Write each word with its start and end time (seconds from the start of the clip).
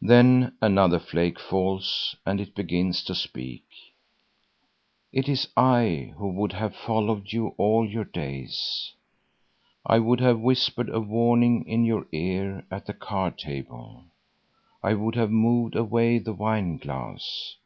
Then 0.00 0.56
another 0.62 0.98
flake 0.98 1.38
falls 1.38 2.16
and 2.24 2.40
it 2.40 2.54
begins 2.54 3.04
to 3.04 3.14
speak: 3.14 3.64
"It 5.12 5.28
is 5.28 5.48
I 5.54 6.14
who 6.16 6.28
would 6.32 6.54
have 6.54 6.74
followed 6.74 7.30
you 7.34 7.48
all 7.58 7.86
your 7.86 8.06
days. 8.06 8.94
I 9.84 9.98
would 9.98 10.20
have 10.20 10.40
whispered 10.40 10.88
a 10.88 10.98
warning 11.00 11.66
in 11.68 11.84
your 11.84 12.06
ear 12.10 12.64
at 12.70 12.86
the 12.86 12.94
card 12.94 13.36
table. 13.38 14.04
I 14.82 14.94
would 14.94 15.16
have 15.16 15.30
moved 15.30 15.76
away 15.76 16.16
the 16.20 16.32
wineglass. 16.32 17.56